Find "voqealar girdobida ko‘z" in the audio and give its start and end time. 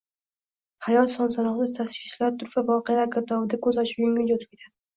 2.73-3.81